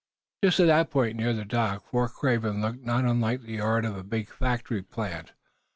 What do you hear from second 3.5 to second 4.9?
yard of a big factory